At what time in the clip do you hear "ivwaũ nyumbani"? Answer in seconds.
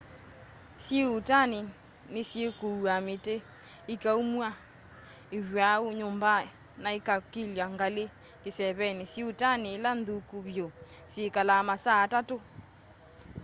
5.37-6.49